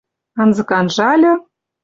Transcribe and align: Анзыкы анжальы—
Анзыкы 0.45 0.75
анжальы— 0.79 1.35